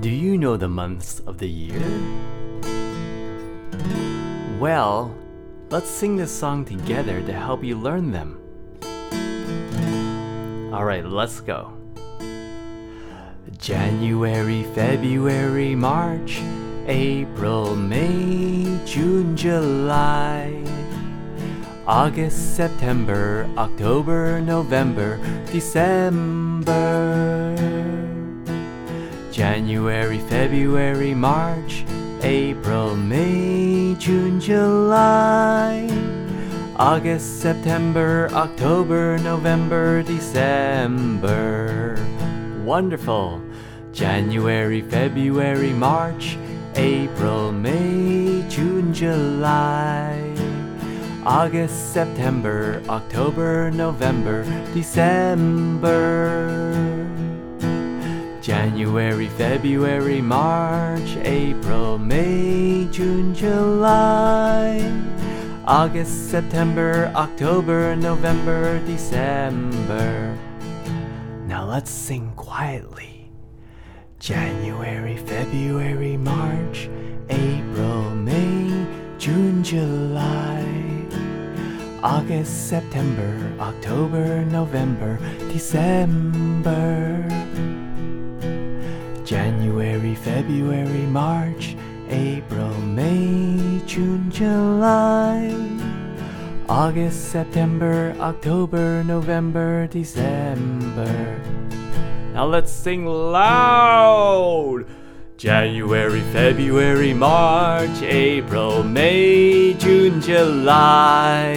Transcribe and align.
Do 0.00 0.08
you 0.08 0.38
know 0.38 0.56
the 0.56 0.66
months 0.66 1.20
of 1.26 1.36
the 1.36 1.46
year? 1.46 1.84
Well, 4.58 5.14
let's 5.68 5.90
sing 5.90 6.16
this 6.16 6.32
song 6.32 6.64
together 6.64 7.20
to 7.20 7.32
help 7.34 7.62
you 7.62 7.76
learn 7.76 8.10
them. 8.10 8.40
Alright, 10.72 11.04
let's 11.04 11.42
go. 11.42 11.76
January, 13.58 14.62
February, 14.74 15.74
March, 15.74 16.40
April, 16.86 17.76
May, 17.76 18.80
June, 18.86 19.36
July, 19.36 20.64
August, 21.86 22.56
September, 22.56 23.46
October, 23.58 24.40
November, 24.40 25.20
December. 25.52 26.70
January, 29.40 30.18
February, 30.28 31.14
March, 31.14 31.86
April, 32.20 32.94
May, 32.94 33.96
June, 33.98 34.38
July, 34.38 35.88
August, 36.76 37.40
September, 37.40 38.28
October, 38.32 39.16
November, 39.16 40.02
December. 40.02 41.96
Wonderful! 42.66 43.40
January, 43.94 44.82
February, 44.82 45.72
March, 45.72 46.36
April, 46.74 47.50
May, 47.50 48.44
June, 48.46 48.92
July, 48.92 50.20
August, 51.24 51.94
September, 51.94 52.82
October, 52.90 53.70
November, 53.70 54.44
December. 54.74 56.30
January, 58.50 59.28
February, 59.28 60.20
March, 60.20 61.16
April, 61.22 61.98
May, 61.98 62.88
June, 62.90 63.32
July, 63.32 64.82
August, 65.64 66.32
September, 66.32 67.12
October, 67.14 67.94
November, 67.94 68.84
December. 68.86 70.36
Now 71.46 71.64
let's 71.64 71.92
sing 71.92 72.32
quietly. 72.34 73.30
January, 74.18 75.16
February, 75.16 76.16
March, 76.16 76.90
April, 77.28 78.10
May, 78.16 78.84
June, 79.16 79.62
July, 79.62 80.66
August, 82.02 82.68
September, 82.68 83.30
October, 83.60 84.44
November, 84.46 85.20
December. 85.52 87.30
January, 89.30 90.16
February, 90.16 91.06
March, 91.06 91.76
April, 92.08 92.74
May, 92.80 93.80
June, 93.86 94.28
July, 94.28 95.54
August, 96.68 97.30
September, 97.30 98.12
October, 98.18 99.04
November, 99.04 99.86
December. 99.86 101.40
Now 102.34 102.46
let's 102.46 102.72
sing 102.72 103.06
loud! 103.06 104.86
January, 105.36 106.22
February, 106.32 107.14
March, 107.14 108.02
April, 108.02 108.82
May, 108.82 109.74
June, 109.74 110.20
July, 110.20 111.54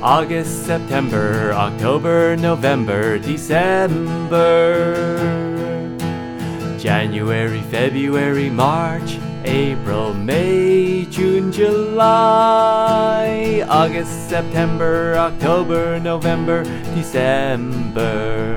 August, 0.00 0.64
September, 0.64 1.52
October, 1.52 2.36
November, 2.38 3.18
December. 3.18 4.86
January, 6.86 7.60
February, 7.62 8.48
March, 8.48 9.18
April, 9.44 10.14
May, 10.14 11.04
June, 11.06 11.50
July, 11.50 13.26
August, 13.68 14.28
September, 14.28 15.16
October, 15.16 15.98
November, 15.98 16.62
December. 16.94 18.56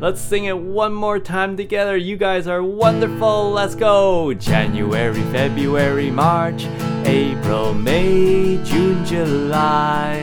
Let's 0.00 0.20
sing 0.20 0.44
it 0.44 0.56
one 0.56 0.94
more 0.94 1.18
time 1.18 1.56
together. 1.56 1.96
You 1.96 2.16
guys 2.16 2.46
are 2.46 2.62
wonderful. 2.62 3.50
Let's 3.50 3.74
go. 3.74 4.32
January, 4.32 5.22
February, 5.32 6.12
March, 6.12 6.66
April, 7.04 7.74
May, 7.74 8.62
June, 8.62 9.04
July, 9.04 10.22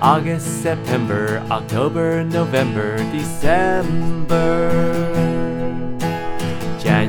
August, 0.00 0.62
September, 0.62 1.42
October, 1.50 2.22
November, 2.22 2.96
December. 3.10 4.66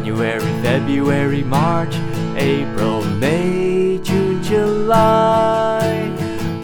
January, 0.07 0.39
February, 0.63 1.43
March, 1.43 1.93
April, 2.37 3.03
May, 3.19 3.97
June, 3.97 4.41
July, 4.41 5.83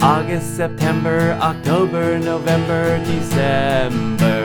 August, 0.00 0.56
September, 0.56 1.36
October, 1.42 2.18
November, 2.18 2.96
December. 3.04 4.40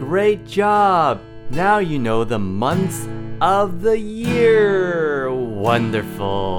Great 0.00 0.44
job! 0.44 1.20
Now 1.50 1.78
you 1.78 2.00
know 2.00 2.24
the 2.24 2.40
months 2.40 3.06
of 3.40 3.82
the 3.82 3.96
year. 3.96 5.32
Wonderful. 5.32 6.55